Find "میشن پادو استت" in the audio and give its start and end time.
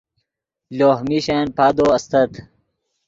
1.07-2.31